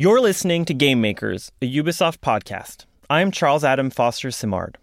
[0.00, 2.84] You're listening to Game Makers, a Ubisoft podcast.
[3.10, 4.78] I'm Charles Adam Foster Simard.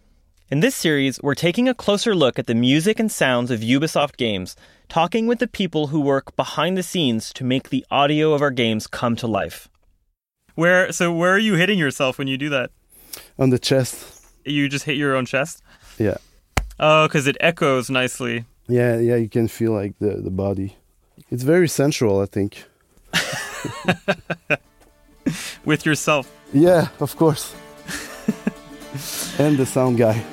[0.51, 4.17] In this series, we're taking a closer look at the music and sounds of Ubisoft
[4.17, 4.57] games,
[4.89, 8.51] talking with the people who work behind the scenes to make the audio of our
[8.51, 9.70] games come to life.
[10.55, 12.71] Where so where are you hitting yourself when you do that?
[13.39, 14.21] On the chest.
[14.43, 15.63] You just hit your own chest?
[15.97, 16.17] Yeah.
[16.77, 18.43] Oh, cuz it echoes nicely.
[18.67, 20.75] Yeah, yeah, you can feel like the the body.
[21.31, 22.65] It's very sensual, I think.
[25.66, 26.32] with yourself.
[26.54, 27.54] Yeah, of course.
[29.40, 30.24] and the sound guy.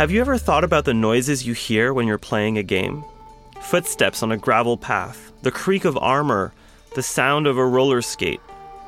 [0.00, 3.04] Have you ever thought about the noises you hear when you're playing a game?
[3.60, 6.54] Footsteps on a gravel path, the creak of armor,
[6.94, 8.40] the sound of a roller skate,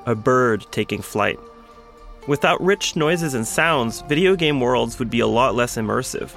[0.07, 1.39] a bird taking flight.
[2.27, 6.31] Without rich noises and sounds, video game worlds would be a lot less immersive.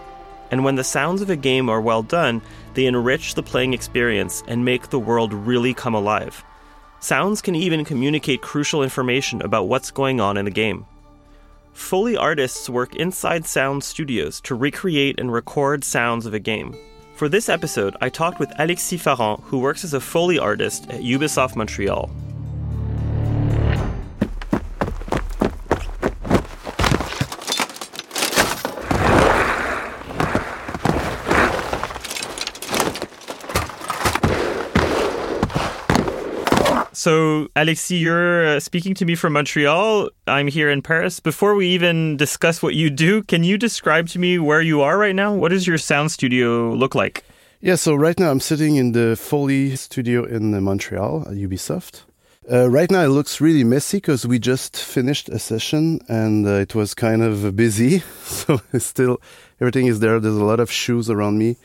[0.52, 2.42] And when the sounds of a game are well done,
[2.76, 6.44] they enrich the playing experience and make the world really come alive.
[7.00, 10.86] Sounds can even communicate crucial information about what's going on in the game.
[11.74, 16.76] Foley artists work inside sound studios to recreate and record sounds of a game.
[17.16, 21.00] For this episode, I talked with Alexis Farrand, who works as a Foley artist at
[21.00, 22.10] Ubisoft Montreal.
[37.06, 40.10] So, Alexis, you're uh, speaking to me from Montreal.
[40.26, 41.20] I'm here in Paris.
[41.20, 44.98] Before we even discuss what you do, can you describe to me where you are
[44.98, 45.32] right now?
[45.32, 47.24] What does your sound studio look like?
[47.62, 52.06] Yeah, so right now I'm sitting in the Foley studio in Montreal at Ubisoft.
[52.52, 56.54] Uh, right now it looks really messy because we just finished a session and uh,
[56.54, 58.02] it was kind of busy.
[58.24, 59.22] So still
[59.62, 60.20] everything is there.
[60.20, 61.58] There's a lot of shoes around me,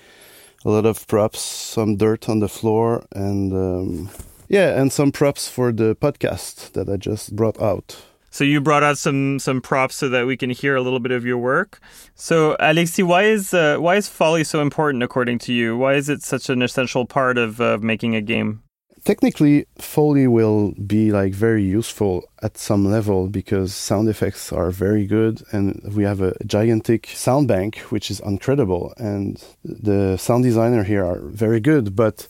[0.67, 4.11] a lot of props, some dirt on the floor, and um,
[4.50, 7.97] yeah, and some props for the podcast that I just brought out.
[8.31, 11.12] So you brought out some some props so that we can hear a little bit
[11.12, 11.81] of your work.
[12.15, 15.77] So Alexi, why is uh, why is Foley so important according to you?
[15.77, 18.62] Why is it such an essential part of uh, making a game?
[19.05, 25.06] Technically, Foley will be like very useful at some level because sound effects are very
[25.06, 30.84] good, and we have a gigantic sound bank which is incredible, and the sound designer
[30.84, 32.28] here are very good, but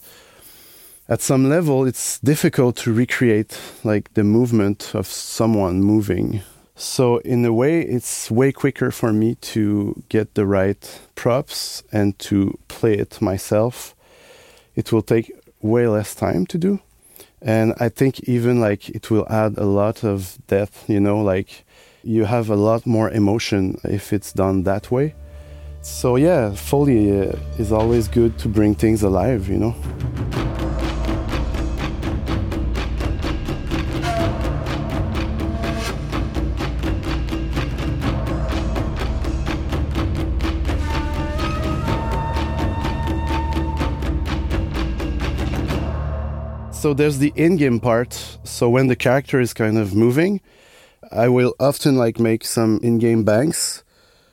[1.11, 6.41] at some level it's difficult to recreate like the movement of someone moving.
[6.73, 12.17] So in a way it's way quicker for me to get the right props and
[12.19, 13.93] to play it myself.
[14.73, 16.79] It will take way less time to do.
[17.41, 21.65] And i think even like it will add a lot of depth you know like
[22.03, 25.13] you have a lot more emotion if it's done that way.
[25.81, 29.75] So yeah foley uh, is always good to bring things alive you know
[46.81, 48.39] so there's the in-game part.
[48.43, 50.41] So when the character is kind of moving,
[51.11, 53.83] I will often like make some in-game banks.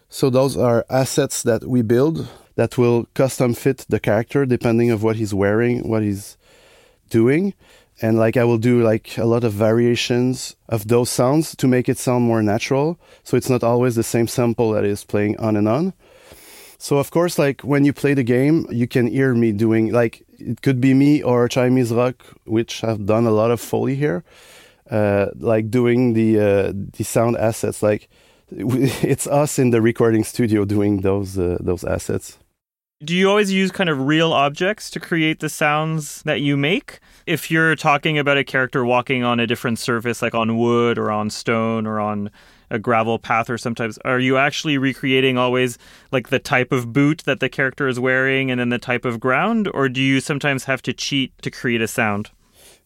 [0.09, 5.03] So those are assets that we build that will custom fit the character depending of
[5.03, 6.39] what he's wearing, what he's
[7.11, 7.53] doing.
[8.01, 11.87] And like I will do like a lot of variations of those sounds to make
[11.87, 12.99] it sound more natural.
[13.25, 15.93] So it's not always the same sample that is playing on and on.
[16.79, 20.25] So of course, like when you play the game, you can hear me doing like
[20.39, 24.25] it could be me or Chinese rock, which have done a lot of foley here,
[24.91, 27.83] uh, like doing the uh, the sound assets.
[27.83, 28.09] Like
[28.51, 32.39] it's us in the recording studio doing those uh, those assets.
[33.05, 36.99] Do you always use kind of real objects to create the sounds that you make?
[37.27, 41.13] If you're talking about a character walking on a different surface, like on wood or
[41.13, 42.31] on stone or on
[42.71, 45.79] a gravel path or sometimes are you actually recreating always
[46.13, 49.21] like the type of boot that the character is wearing and then the type of
[49.21, 52.31] ground or do you sometimes have to cheat to create a sound?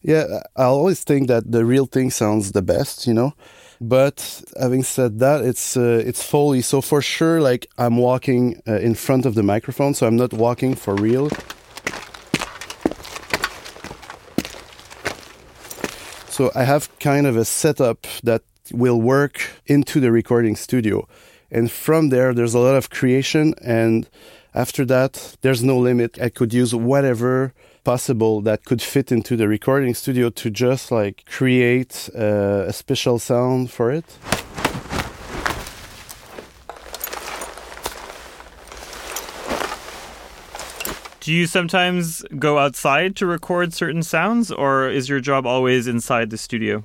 [0.01, 3.33] Yeah, I always think that the real thing sounds the best, you know.
[3.79, 8.79] But having said that, it's uh, it's Foley, so for sure, like I'm walking uh,
[8.79, 11.29] in front of the microphone, so I'm not walking for real.
[16.29, 18.41] So I have kind of a setup that
[18.71, 21.07] will work into the recording studio,
[21.51, 24.09] and from there, there's a lot of creation, and
[24.55, 26.19] after that, there's no limit.
[26.21, 31.25] I could use whatever possible that could fit into the recording studio to just like
[31.25, 34.05] create uh, a special sound for it.
[41.19, 46.29] Do you sometimes go outside to record certain sounds, or is your job always inside
[46.31, 46.83] the studio?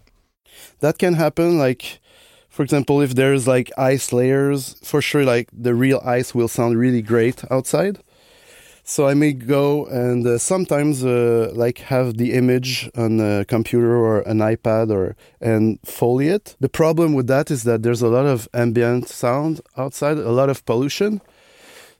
[0.80, 1.58] That can happen.
[1.58, 2.00] Like,
[2.48, 6.78] for example, if there's like ice layers, for sure, like the real ice will sound
[6.78, 7.98] really great outside.
[8.84, 13.94] So I may go and uh, sometimes uh, like have the image on a computer
[13.94, 16.56] or an iPad or and it.
[16.58, 20.48] The problem with that is that there's a lot of ambient sound outside, a lot
[20.48, 21.20] of pollution.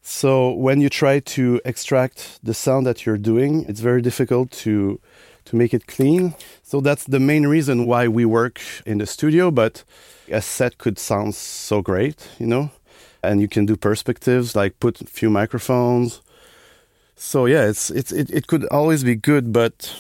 [0.01, 4.99] So when you try to extract the sound that you're doing, it's very difficult to
[5.49, 6.35] to make it clean.
[6.63, 9.85] So that's the main reason why we work in the studio, but
[10.31, 12.71] a set could sound so great, you know?
[13.23, 16.21] And you can do perspectives like put a few microphones
[17.19, 19.93] so yeah, it's it's it, it could always be good, but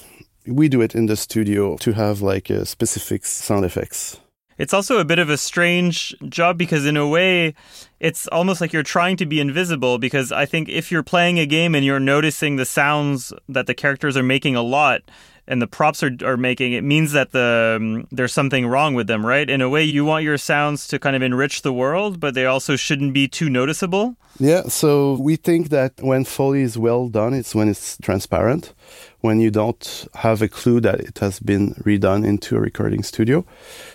[0.46, 4.20] we do it in the studio to have like a specific sound effects.
[4.56, 7.54] It's also a bit of a strange job because, in a way,
[8.00, 9.98] it's almost like you're trying to be invisible.
[9.98, 13.74] Because I think if you're playing a game and you're noticing the sounds that the
[13.74, 15.02] characters are making a lot,
[15.48, 19.06] and the props are, are making, it means that the um, there's something wrong with
[19.06, 19.48] them, right?
[19.48, 22.46] In a way, you want your sounds to kind of enrich the world, but they
[22.46, 24.16] also shouldn't be too noticeable.
[24.38, 28.72] Yeah, so we think that when Foley is well done, it's when it's transparent,
[29.20, 33.44] when you don't have a clue that it has been redone into a recording studio.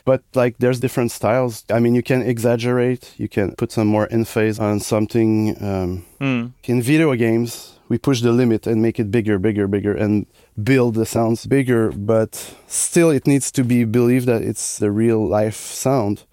[0.03, 1.63] But like there's different styles.
[1.69, 5.55] I mean, you can exaggerate, you can put some more in phase on something.
[5.63, 6.51] Um, mm.
[6.65, 10.25] In video games, we push the limit and make it bigger, bigger, bigger, and
[10.62, 15.25] build the sounds bigger, but still it needs to be believed that it's the real
[15.27, 16.24] life sound.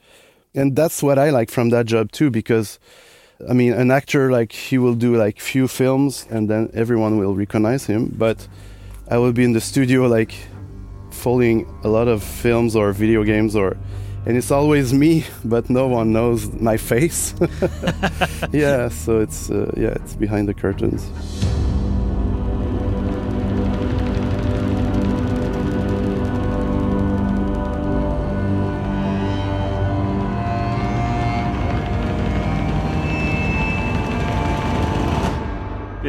[0.55, 2.79] And that's what I like from that job too, because
[3.49, 7.35] I mean, an actor like he will do like few films and then everyone will
[7.35, 8.47] recognize him, but
[9.09, 10.35] I will be in the studio like
[11.11, 13.77] following a lot of films or video games or
[14.27, 17.35] and it's always me, but no one knows my face.
[18.53, 21.11] yeah, so it's uh, yeah, it's behind the curtains.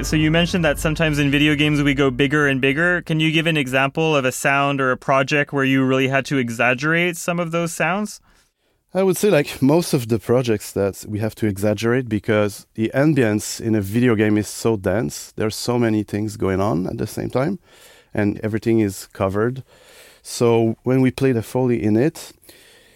[0.03, 3.01] So you mentioned that sometimes in video games we go bigger and bigger.
[3.03, 6.25] Can you give an example of a sound or a project where you really had
[6.25, 8.19] to exaggerate some of those sounds?
[8.93, 12.91] I would say like most of the projects that we have to exaggerate because the
[12.93, 15.31] ambience in a video game is so dense.
[15.37, 17.59] There's so many things going on at the same time
[18.13, 19.63] and everything is covered.
[20.23, 22.33] So when we play the foley in it,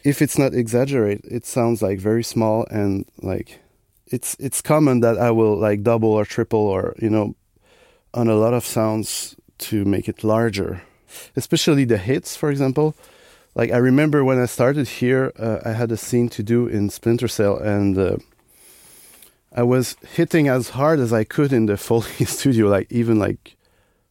[0.04, 3.60] if it's not exaggerated, it sounds like very small and like
[4.16, 7.36] it's it's common that I will like double or triple or you know
[8.14, 10.82] on a lot of sounds to make it larger,
[11.36, 12.96] especially the hits, for example.
[13.56, 16.90] Like I remember when I started here, uh, I had a scene to do in
[16.90, 18.18] Splinter Cell, and uh,
[19.52, 23.56] I was hitting as hard as I could in the Foley studio, like even like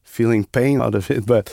[0.03, 1.49] feeling pain out of it, but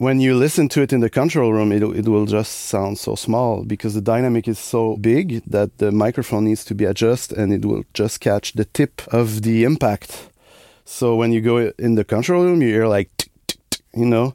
[0.00, 3.14] when you listen to it in the control room, it, it will just sound so
[3.14, 7.52] small because the dynamic is so big that the microphone needs to be adjusted and
[7.52, 10.30] it will just catch the tip of the impact.
[10.86, 13.10] So when you go in the control room, you hear like,
[13.92, 14.34] you know,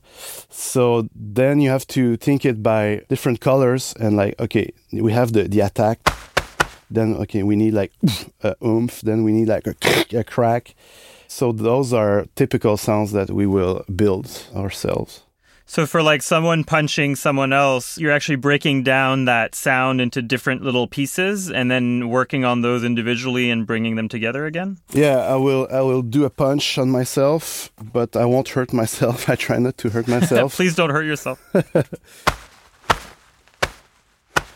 [0.52, 5.34] so then you have to think it by different colors and like, okay, we have
[5.34, 5.98] the, the attack.
[6.92, 7.92] Then, okay, we need like
[8.44, 9.02] a oomph.
[9.02, 9.76] Then we need like a,
[10.20, 10.76] a crack.
[11.28, 15.24] So those are typical sounds that we will build ourselves.
[15.68, 20.62] So for like someone punching someone else, you're actually breaking down that sound into different
[20.62, 24.78] little pieces and then working on those individually and bringing them together again?
[24.92, 29.28] Yeah, I will I will do a punch on myself, but I won't hurt myself.
[29.34, 30.56] I try not to hurt myself.
[30.58, 31.42] Please don't hurt yourself.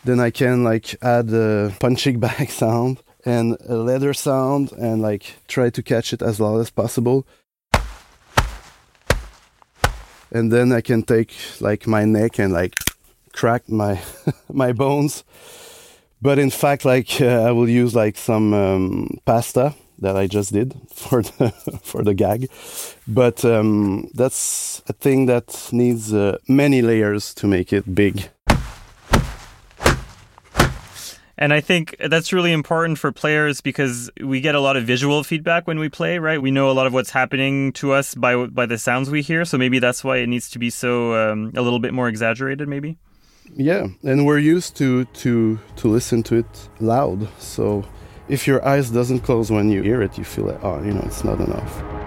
[0.03, 5.37] then I can like add a punching bag sound and a leather sound and like
[5.47, 7.25] try to catch it as loud as possible
[10.31, 12.75] and then I can take like my neck and like
[13.33, 13.99] crack my
[14.53, 15.23] my bones.
[16.21, 20.53] but in fact, like uh, I will use like some um, pasta that I just
[20.53, 21.51] did for the
[21.83, 22.49] for the gag,
[23.07, 28.29] but um, that's a thing that needs uh, many layers to make it big.
[31.41, 35.23] And I think that's really important for players because we get a lot of visual
[35.23, 36.39] feedback when we play, right?
[36.39, 39.45] We know a lot of what's happening to us by by the sounds we hear.
[39.45, 42.67] So maybe that's why it needs to be so um, a little bit more exaggerated,
[42.67, 42.97] maybe.
[43.55, 47.29] Yeah, and we're used to to to listen to it loud.
[47.39, 47.85] So
[48.27, 51.03] if your eyes doesn't close when you hear it, you feel like, oh, you know,
[51.05, 51.98] it's not enough.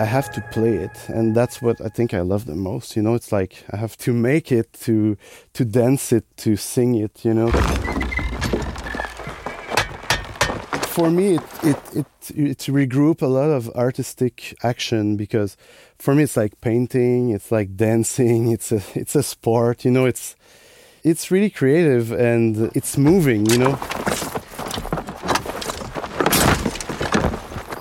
[0.00, 2.96] I have to play it, and that's what I think I love the most.
[2.96, 5.18] You know, it's like I have to make it, to
[5.52, 7.22] to dance it, to sing it.
[7.22, 7.50] You know.
[10.96, 15.58] For me, it it it it regroup a lot of artistic action because
[15.98, 19.84] for me it's like painting, it's like dancing, it's a it's a sport.
[19.84, 20.34] You know, it's
[21.04, 23.44] it's really creative and it's moving.
[23.50, 24.29] You know.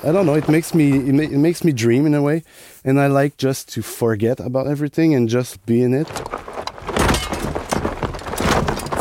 [0.10, 0.34] I don't know.
[0.34, 2.42] It makes me it, ma- it makes me dream in a way,
[2.84, 6.08] and I like just to forget about everything and just be in it.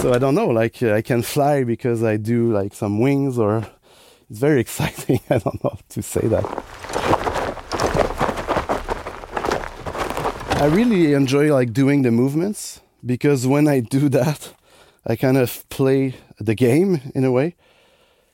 [0.03, 0.49] So I don't know.
[0.49, 3.67] Like I can fly because I do like some wings, or
[4.29, 5.21] it's very exciting.
[5.31, 6.45] I don't know to say that.
[10.61, 14.53] I really enjoy like doing the movements because when I do that,
[15.07, 17.57] I kind of play the game in a way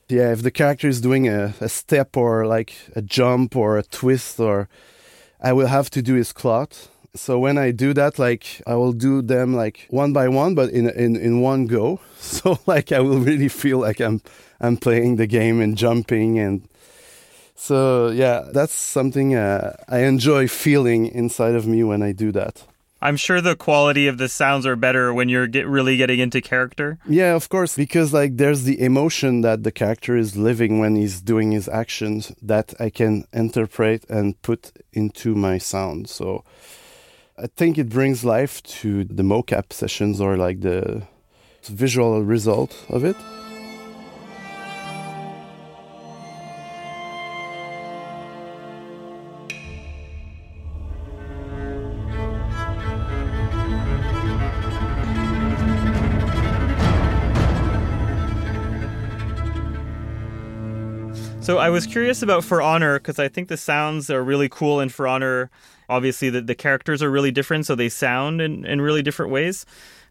[0.07, 3.83] yeah, if the character is doing a, a step or like a jump or a
[3.83, 4.69] twist, or
[5.41, 6.89] I will have to do his cloth.
[7.15, 10.69] So when I do that, like I will do them like one by one, but
[10.69, 11.99] in in in one go.
[12.19, 14.21] So like I will really feel like I'm
[14.59, 16.67] I'm playing the game and jumping and.
[17.57, 22.65] So yeah, that's something uh, I enjoy feeling inside of me when I do that.
[23.05, 26.41] I'm sure the quality of the sounds are better when you're get really getting into
[26.41, 26.97] character.
[27.07, 31.21] Yeah, of course, because like there's the emotion that the character is living when he's
[31.21, 36.09] doing his actions that I can interpret and put into my sound.
[36.09, 36.43] So
[37.37, 41.03] I think it brings life to the mocap sessions or like the
[41.61, 43.17] visual result of it.
[61.45, 64.79] So I was curious about For Honor because I think the sounds are really cool
[64.79, 65.51] in For Honor.
[65.87, 69.63] Obviously, the, the characters are really different, so they sound in, in really different ways.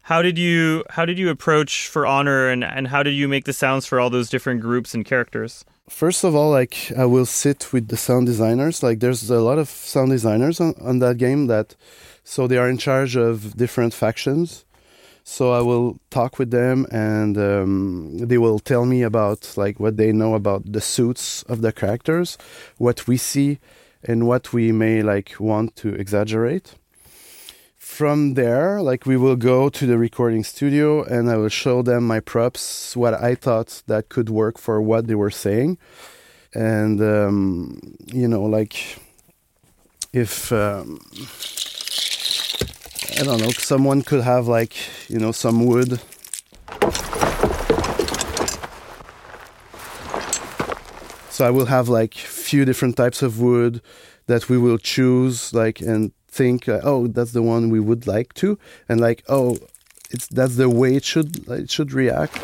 [0.03, 3.47] How did you how did you approach For Honor, and, and how did you make
[3.47, 5.65] the sounds for all those different groups and characters?
[5.89, 8.81] First of all, like I will sit with the sound designers.
[8.81, 11.75] Like there's a lot of sound designers on, on that game that
[12.23, 14.65] so they are in charge of different factions
[15.25, 19.97] so I will talk with them, and um, they will tell me about like what
[19.97, 22.37] they know about the suits of the characters,
[22.77, 23.59] what we see,
[24.05, 26.75] and what we may like want to exaggerate.
[27.79, 32.07] From there, like we will go to the recording studio, and I will show them
[32.07, 35.79] my props, what I thought that could work for what they were saying,
[36.53, 38.99] and um, you know, like
[40.13, 40.53] if.
[40.53, 41.01] Um,
[43.17, 44.75] I don't know, someone could have like,
[45.09, 46.01] you know, some wood.
[51.31, 53.81] So I will have like few different types of wood
[54.27, 58.35] that we will choose like and think uh, oh that's the one we would like
[58.35, 59.57] to and like oh
[60.11, 62.35] it's that's the way it should it should react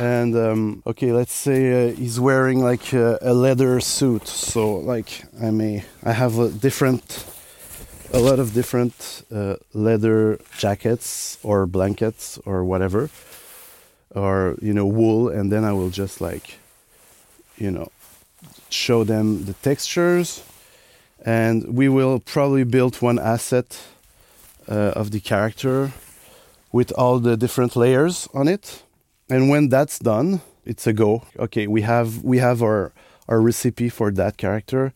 [0.00, 4.26] and um, okay let's say uh, he's wearing like a, a, leather suit.
[4.26, 7.26] So like i may i have a different
[8.12, 13.10] a lot of different uh, leather jackets or blankets or whatever
[14.14, 15.28] or you know wool.
[15.28, 16.58] And then i will just like
[17.58, 17.90] you know
[18.70, 20.42] show them the textures.
[21.22, 23.78] And we will probably build one asset
[24.66, 25.92] uh, of the character
[26.72, 28.82] with all the different layers on it
[29.30, 32.92] and when that's done it's a go okay we have we have our
[33.28, 34.92] our recipe for that character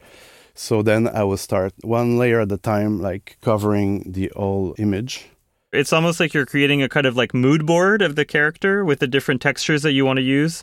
[0.54, 5.26] so then i will start one layer at a time like covering the whole image
[5.72, 9.00] it's almost like you're creating a kind of like mood board of the character with
[9.00, 10.62] the different textures that you want to use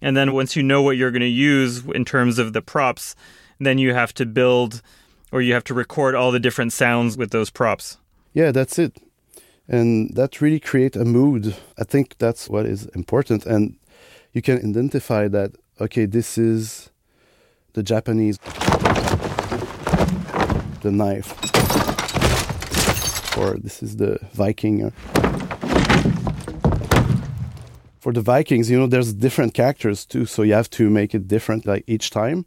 [0.00, 3.16] and then once you know what you're going to use in terms of the props
[3.58, 4.82] then you have to build
[5.32, 7.96] Or you have to record all the different sounds with those props.
[8.34, 8.98] Yeah, that's it.
[9.72, 11.56] And that really create a mood.
[11.78, 13.46] I think that's what is important.
[13.46, 13.76] And
[14.34, 16.90] you can identify that, okay, this is
[17.72, 18.36] the Japanese,
[20.82, 21.32] the knife,
[23.38, 24.92] or this is the Viking.
[27.98, 31.28] For the Vikings, you know, there's different characters too, so you have to make it
[31.28, 32.44] different like each time.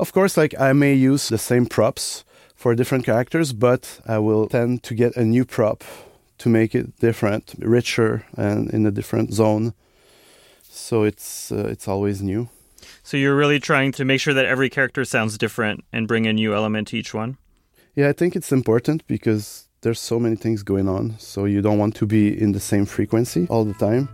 [0.00, 2.24] Of course, like I may use the same props
[2.56, 5.84] for different characters, but I will tend to get a new prop
[6.38, 9.72] to make it different, richer, and in a different zone.
[10.62, 12.48] So it's uh, it's always new.
[13.02, 16.32] So you're really trying to make sure that every character sounds different and bring a
[16.32, 17.36] new element to each one.
[17.94, 21.78] Yeah, I think it's important because there's so many things going on, so you don't
[21.78, 24.08] want to be in the same frequency all the time.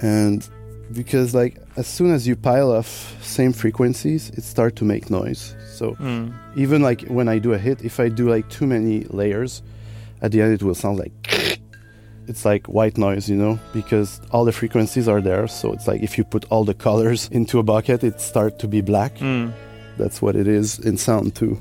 [0.00, 0.48] And
[0.92, 2.86] because like as soon as you pile up
[3.22, 5.54] same frequencies, it starts to make noise.
[5.76, 6.32] So Mm.
[6.56, 9.62] even like when I do a hit, if I do like too many layers,
[10.22, 11.12] at the end it will sound like
[12.26, 15.46] it's like white noise, you know, because all the frequencies are there.
[15.48, 18.68] So it's like if you put all the colors into a bucket, it start to
[18.68, 19.16] be black.
[19.16, 19.52] Mm.
[19.96, 21.60] That's what it is in sound too.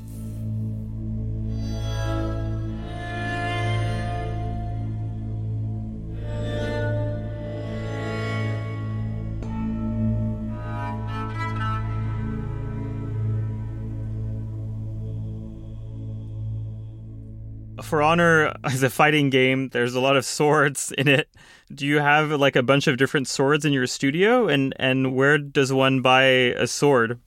[17.93, 21.29] For Honor as a fighting game, there's a lot of swords in it.
[21.71, 24.47] Do you have like a bunch of different swords in your studio?
[24.47, 26.23] And and where does one buy
[26.57, 27.19] a sword?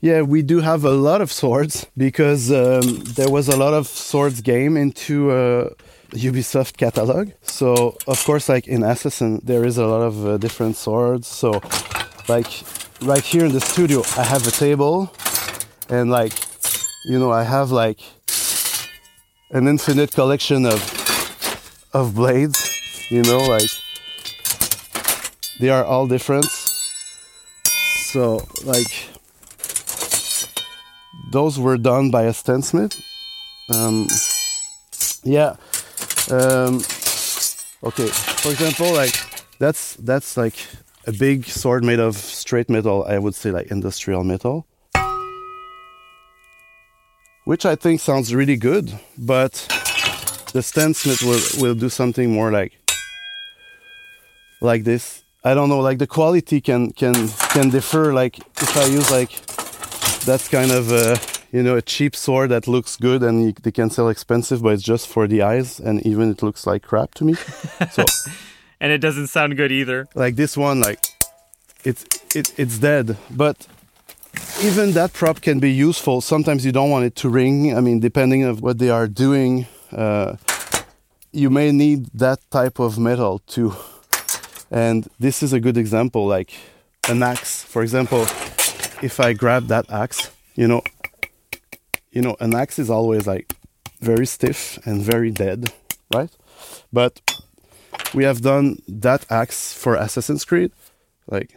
[0.00, 2.82] Yeah, we do have a lot of swords because um,
[3.14, 5.70] there was a lot of swords game into uh,
[6.10, 7.30] Ubisoft catalog.
[7.42, 11.28] So of course, like in Assassin, there is a lot of uh, different swords.
[11.28, 11.60] So
[12.26, 12.50] like
[13.02, 15.12] right here in the studio, I have a table,
[15.88, 16.32] and like
[17.04, 18.00] you know, I have like
[19.50, 20.80] an infinite collection of
[21.92, 22.74] of blades.
[23.10, 23.70] You know, like
[25.60, 26.46] they are all different.
[28.12, 29.08] So like
[31.30, 33.00] those were done by a stencilsmith.
[33.74, 34.06] Um,
[35.24, 35.56] yeah.
[36.30, 36.80] Um,
[37.84, 38.08] okay.
[38.42, 39.14] For example, like
[39.58, 40.56] that's that's like
[41.06, 43.04] a big sword made of straight metal.
[43.04, 44.66] I would say like industrial metal,
[47.48, 48.92] which I think sounds really good.
[49.16, 49.52] But
[50.52, 52.72] the stencilsmith will will do something more like
[54.60, 55.24] like this.
[55.42, 55.80] I don't know.
[55.80, 57.14] Like the quality can can
[57.54, 58.12] can differ.
[58.12, 59.32] Like if I use like
[60.26, 61.16] that's kind of a
[61.50, 64.74] you know a cheap sword that looks good and you, they can sell expensive, but
[64.74, 67.34] it's just for the eyes, and even it looks like crap to me.
[67.90, 68.04] so
[68.78, 70.06] And it doesn't sound good either.
[70.14, 71.00] like this one, like
[71.82, 72.04] it's
[72.36, 73.66] it, it's dead, but
[74.62, 76.20] even that prop can be useful.
[76.20, 77.76] Sometimes you don't want it to ring.
[77.76, 80.36] I mean, depending of what they are doing, uh,
[81.32, 83.74] you may need that type of metal too.
[84.70, 86.52] And this is a good example, like
[87.08, 88.22] an axe, for example.
[89.00, 90.82] If I grab that axe, you know,
[92.10, 93.54] you know, an axe is always like
[94.00, 95.72] very stiff and very dead,
[96.12, 96.30] right?
[96.92, 97.20] But
[98.14, 100.72] we have done that axe for Assassin's Creed,
[101.28, 101.54] like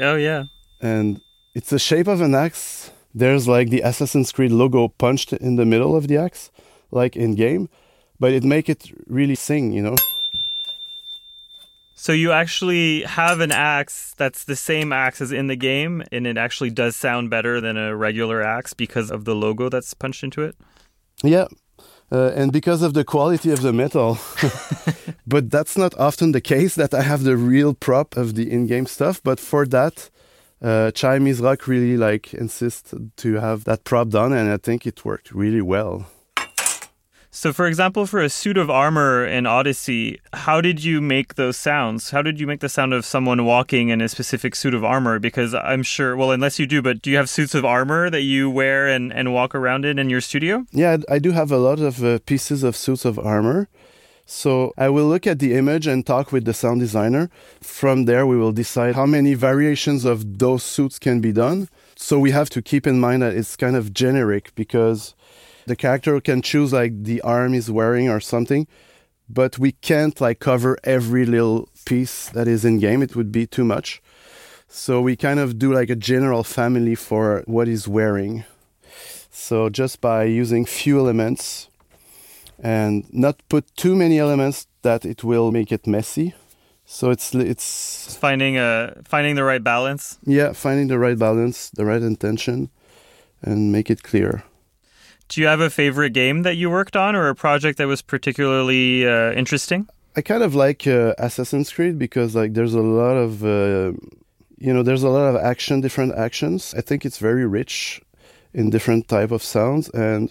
[0.00, 0.44] Oh yeah.
[0.80, 1.20] and
[1.54, 2.90] it's the shape of an axe.
[3.14, 6.50] There's like the Assassin's Creed logo punched in the middle of the axe,
[6.90, 7.68] like in game,
[8.18, 9.96] but it make it really sing, you know.
[11.94, 16.26] So you actually have an axe that's the same axe as in the game, and
[16.26, 20.24] it actually does sound better than a regular axe because of the logo that's punched
[20.24, 20.56] into it.
[21.22, 21.46] Yeah,
[22.10, 24.18] uh, and because of the quality of the metal,
[25.26, 28.86] but that's not often the case that I have the real prop of the in-game
[28.86, 29.22] stuff.
[29.22, 30.10] But for that,
[30.62, 35.04] uh, Chinese Rock really like insisted to have that prop done, and I think it
[35.04, 36.06] worked really well.
[37.34, 41.56] So, for example, for a suit of armor in Odyssey, how did you make those
[41.56, 42.10] sounds?
[42.10, 45.18] How did you make the sound of someone walking in a specific suit of armor?
[45.18, 48.20] Because I'm sure, well, unless you do, but do you have suits of armor that
[48.20, 50.66] you wear and, and walk around in in your studio?
[50.72, 53.66] Yeah, I do have a lot of uh, pieces of suits of armor.
[54.34, 57.28] So I will look at the image and talk with the sound designer.
[57.60, 61.68] From there, we will decide how many variations of those suits can be done.
[61.96, 65.14] So we have to keep in mind that it's kind of generic because
[65.66, 68.66] the character can choose like the arm he's wearing or something,
[69.28, 73.02] but we can't like cover every little piece that is in game.
[73.02, 74.02] It would be too much.
[74.66, 78.44] So we kind of do like a general family for what he's wearing.
[79.30, 81.68] So just by using few elements
[82.58, 86.34] and not put too many elements that it will make it messy.
[86.84, 90.18] So it's it's Just finding a finding the right balance.
[90.26, 92.68] yeah, finding the right balance, the right intention
[93.42, 94.42] and make it clear.
[95.28, 98.02] Do you have a favorite game that you worked on or a project that was
[98.02, 99.86] particularly uh, interesting?
[100.14, 103.92] I kind of like uh, Assassin's Creed because like there's a lot of uh,
[104.58, 106.74] you know there's a lot of action, different actions.
[106.76, 108.02] I think it's very rich
[108.52, 110.30] in different type of sounds and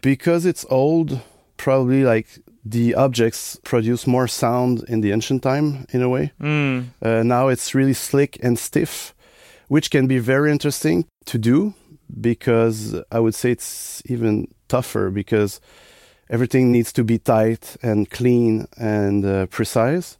[0.00, 1.20] because it's old,
[1.60, 6.32] probably like the objects produce more sound in the ancient time in a way.
[6.40, 6.86] Mm.
[7.02, 9.14] Uh, now it's really slick and stiff,
[9.68, 11.74] which can be very interesting to do
[12.20, 15.60] because I would say it's even tougher because
[16.30, 20.16] everything needs to be tight and clean and uh, precise.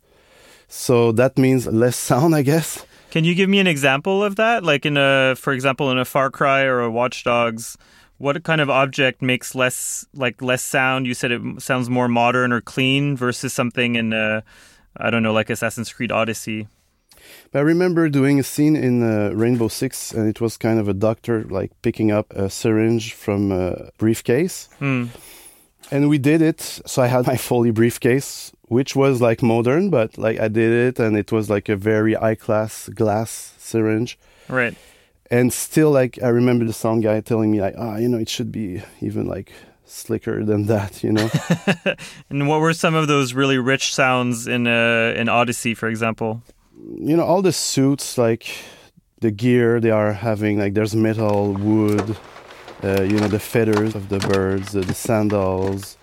[0.69, 2.85] So that means less sound, I guess.
[3.11, 4.63] Can you give me an example of that?
[4.63, 7.77] Like in a, for example, in a Far Cry or a Watch Dogs,
[8.21, 11.07] what kind of object makes less like less sound?
[11.07, 14.45] You said it sounds more modern or clean versus something in a,
[14.95, 16.69] I don't know, like Assassin's Creed Odyssey.
[17.51, 20.87] But I remember doing a scene in uh, Rainbow Six, and it was kind of
[20.87, 24.69] a doctor like picking up a syringe from a briefcase.
[24.79, 25.07] Hmm.
[25.91, 26.61] And we did it.
[26.61, 31.01] So I had my Foley briefcase, which was like modern, but like I did it,
[31.01, 34.19] and it was like a very high class glass syringe.
[34.47, 34.77] Right.
[35.31, 38.29] And still, like I remember the sound guy telling me, like, ah, you know, it
[38.29, 39.53] should be even like
[39.85, 41.29] slicker than that, you know.
[42.31, 46.43] And what were some of those really rich sounds in uh, in Odyssey, for example?
[46.97, 48.47] you know all the suits like
[49.21, 52.17] the gear they are having like there's metal wood
[52.83, 55.99] uh, you know the feathers of the birds uh, the sandals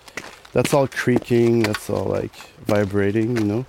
[0.52, 2.34] that's all creaking that's all like
[2.66, 3.66] vibrating you know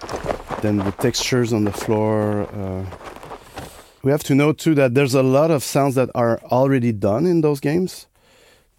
[0.61, 2.85] then the textures on the floor uh,
[4.03, 7.25] we have to know too that there's a lot of sounds that are already done
[7.25, 8.07] in those games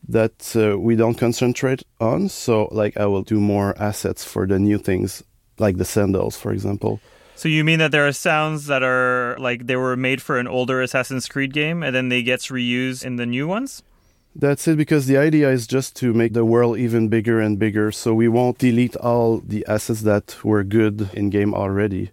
[0.08, 4.58] that uh, we don't concentrate on so like i will do more assets for the
[4.58, 5.22] new things
[5.58, 7.00] like the sandals for example
[7.40, 10.46] So you mean that there are sounds that are like they were made for an
[10.46, 13.82] older Assassin's Creed game and then they gets reused in the new ones?
[14.36, 17.92] That's it, because the idea is just to make the world even bigger and bigger.
[17.92, 22.10] So we won't delete all the assets that were good in game already.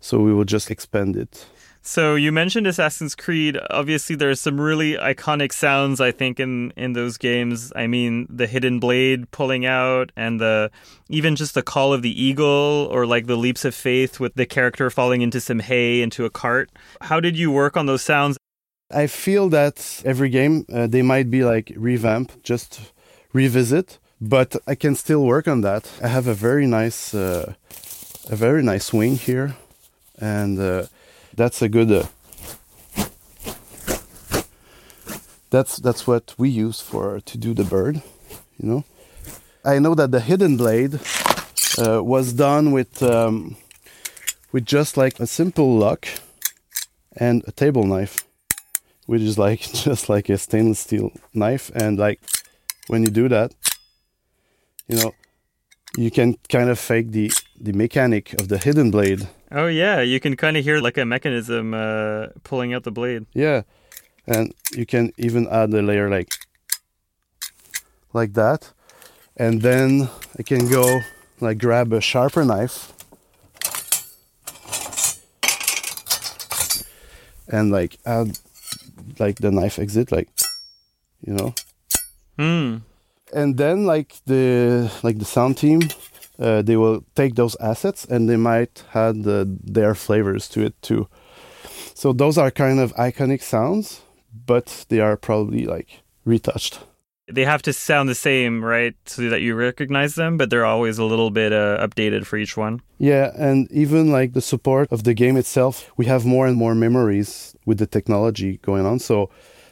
[0.00, 1.46] So we will just expand it.
[1.86, 3.56] So you mentioned Assassin's Creed.
[3.70, 6.00] Obviously, there's some really iconic sounds.
[6.00, 7.72] I think in in those games.
[7.76, 10.72] I mean, the hidden blade pulling out, and the
[11.08, 14.46] even just the call of the eagle, or like the leaps of faith with the
[14.46, 16.70] character falling into some hay into a cart.
[17.02, 18.36] How did you work on those sounds?
[18.90, 22.80] I feel that every game uh, they might be like revamp, just
[23.32, 25.88] revisit, but I can still work on that.
[26.02, 27.54] I have a very nice, uh,
[28.28, 29.54] a very nice wing here,
[30.18, 30.86] and uh,
[31.36, 31.90] that's a good.
[31.92, 32.06] Uh,
[35.50, 38.02] that's that's what we use for to do the bird,
[38.58, 38.84] you know.
[39.64, 41.00] I know that the hidden blade
[41.78, 43.56] uh, was done with um,
[44.52, 46.08] with just like a simple lock
[47.16, 48.24] and a table knife
[49.06, 52.20] which is like just like a stainless steel knife and like
[52.88, 53.54] when you do that
[54.88, 55.12] you know
[55.96, 60.18] you can kind of fake the the mechanic of the hidden blade Oh yeah, you
[60.20, 63.26] can kind of hear like a mechanism uh, pulling out the blade.
[63.34, 63.62] yeah
[64.28, 66.32] and you can even add a layer like
[68.12, 68.72] like that
[69.36, 70.98] and then i can go
[71.40, 72.92] like grab a sharper knife
[77.48, 78.38] and like add
[79.18, 80.28] like the knife exit like
[81.26, 81.54] you know
[82.38, 82.78] Hmm.
[83.32, 85.80] and then like the like the sound team
[86.38, 90.80] uh, they will take those assets and they might add the, their flavors to it
[90.82, 91.08] too.
[91.94, 94.02] So those are kind of iconic sounds
[94.44, 96.80] but they are probably like retouched.
[97.28, 100.96] They have to sound the same, right, so that you recognize them, but they're always
[100.98, 102.82] a little bit uh, updated for each one.
[102.98, 106.74] yeah and even like the support of the game itself we have more and more
[106.74, 108.98] memories with the technology going on.
[108.98, 109.28] So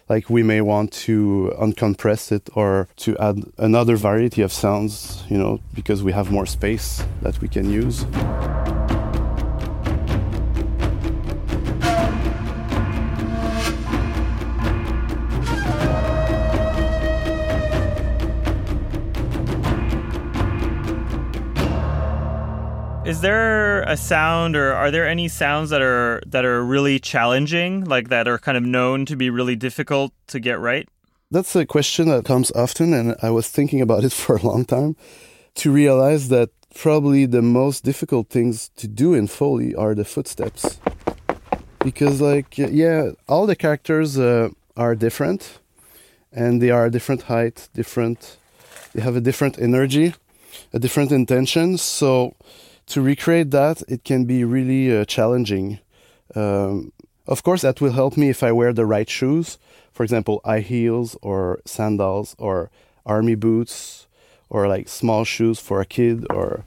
[0.09, 5.39] like we may want to uncompress it or to add another variety of sounds you
[5.39, 8.05] know because we have more space that we can use
[23.15, 27.85] Is there a sound, or are there any sounds that are that are really challenging,
[27.85, 30.89] like that are kind of known to be really difficult to get right?
[31.31, 34.65] That's a question that comes often, and I was thinking about it for a long
[34.65, 34.97] time
[35.55, 40.81] to realize that probably the most difficult things to do in Foley are the footsteps.
[41.85, 45.61] Because, like, yeah, all the characters uh, are different
[46.33, 48.39] and they are different height, different,
[48.93, 50.15] they have a different energy,
[50.73, 51.79] a different intention.
[51.79, 52.35] So,
[52.87, 55.79] to recreate that, it can be really uh, challenging.
[56.35, 56.93] Um,
[57.27, 59.59] of course, that will help me if I wear the right shoes.
[59.93, 62.71] For example, high heels or sandals or
[63.07, 64.07] army boots
[64.51, 66.65] or like small shoes for a kid or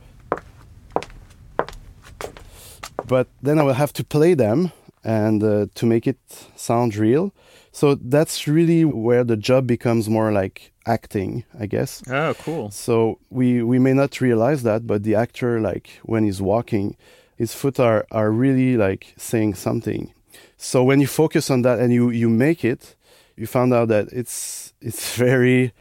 [3.08, 4.72] but then I will have to play them
[5.04, 6.20] and uh, to make it
[6.56, 7.32] sound real.
[7.72, 12.02] So that's really where the job becomes more like acting, I guess.
[12.10, 12.72] Oh, cool.
[12.72, 16.96] So we we may not realize that, but the actor, like when he's walking,
[17.36, 20.14] his foot are are really like saying something.
[20.58, 22.96] So when you focus on that and you you make it,
[23.36, 25.74] you found out that it's it's very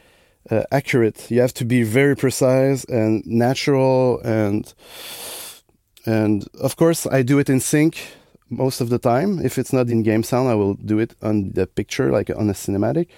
[0.51, 1.31] uh, accurate.
[1.31, 4.72] You have to be very precise and natural and
[6.05, 7.96] and of course I do it in sync
[8.50, 9.38] most of the time.
[9.44, 12.48] If it's not in game sound, I will do it on the picture, like on
[12.48, 13.09] a cinematic.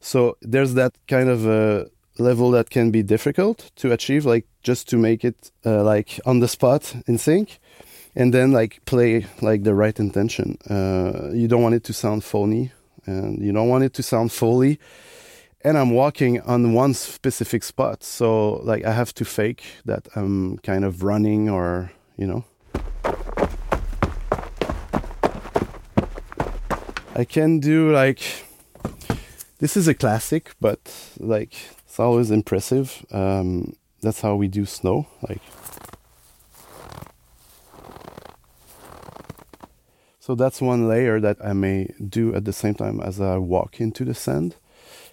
[0.00, 4.88] So there's that kind of a level that can be difficult to achieve, like just
[4.88, 7.58] to make it uh, like on the spot in sync,
[8.14, 10.58] and then like play like the right intention.
[10.68, 12.72] Uh, you don't want it to sound phony,
[13.06, 14.78] and you don't want it to sound foley.
[15.62, 20.58] And I'm walking on one specific spot, so like I have to fake that I'm
[20.58, 22.44] kind of running or you know
[27.18, 28.20] I can do like
[29.58, 30.78] this is a classic, but
[31.18, 31.52] like
[31.84, 33.04] it's always impressive.
[33.10, 35.08] Um, that's how we do snow.
[35.28, 35.42] Like
[40.20, 43.80] so, that's one layer that I may do at the same time as I walk
[43.80, 44.54] into the sand,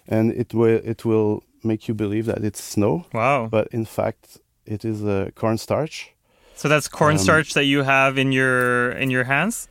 [0.06, 3.06] and it will it will make you believe that it's snow.
[3.12, 3.48] Wow!
[3.48, 6.12] But in fact, it is a cornstarch.
[6.54, 9.68] So that's cornstarch um, that you have in your in your hands.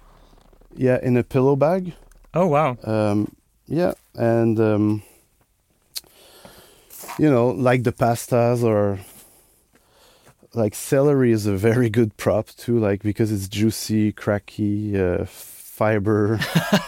[0.76, 1.94] Yeah, in a pillow bag.
[2.36, 2.78] Oh wow.
[2.84, 3.34] Um,
[3.66, 5.04] yeah, and um,
[7.18, 9.00] you know, like the pastas or
[10.54, 16.40] like celery is a very good prop too, like because it's juicy, cracky, uh, fiber,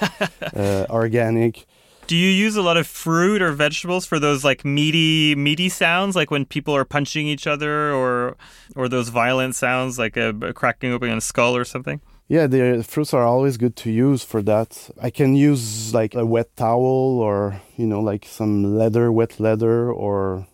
[0.55, 1.65] uh, organic.
[2.07, 6.15] Do you use a lot of fruit or vegetables for those like meaty meaty sounds,
[6.15, 8.35] like when people are punching each other, or
[8.75, 12.01] or those violent sounds like a, a cracking open a skull or something?
[12.27, 14.89] Yeah the fruits are always good to use for that.
[15.01, 19.91] I can use like a wet towel or you know like some leather wet leather
[19.91, 20.47] or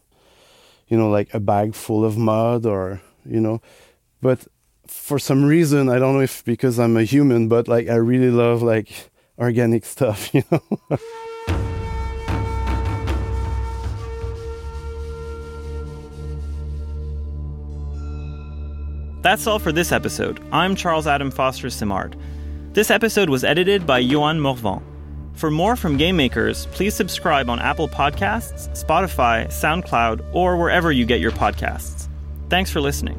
[0.87, 3.61] you know like a bag full of mud or you know.
[4.21, 4.47] But
[4.93, 8.29] for some reason i don't know if because i'm a human but like i really
[8.29, 9.09] love like
[9.39, 10.61] organic stuff you know
[19.23, 20.45] That's all for this episode.
[20.51, 22.17] I'm Charles Adam Foster Simard.
[22.73, 24.83] This episode was edited by Johan Morvan.
[25.31, 31.05] For more from Game Makers, please subscribe on Apple Podcasts, Spotify, SoundCloud, or wherever you
[31.05, 32.09] get your podcasts.
[32.49, 33.17] Thanks for listening.